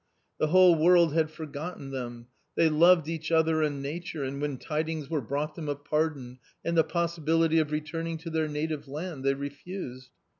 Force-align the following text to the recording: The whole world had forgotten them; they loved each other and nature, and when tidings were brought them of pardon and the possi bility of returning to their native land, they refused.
The 0.39 0.47
whole 0.47 0.73
world 0.73 1.13
had 1.13 1.29
forgotten 1.29 1.91
them; 1.91 2.25
they 2.55 2.69
loved 2.69 3.07
each 3.07 3.31
other 3.31 3.61
and 3.61 3.83
nature, 3.83 4.23
and 4.23 4.41
when 4.41 4.57
tidings 4.57 5.11
were 5.11 5.21
brought 5.21 5.53
them 5.53 5.69
of 5.69 5.85
pardon 5.85 6.39
and 6.65 6.75
the 6.75 6.83
possi 6.83 7.23
bility 7.23 7.61
of 7.61 7.69
returning 7.69 8.17
to 8.17 8.31
their 8.31 8.47
native 8.47 8.87
land, 8.87 9.23
they 9.23 9.35
refused. 9.35 10.09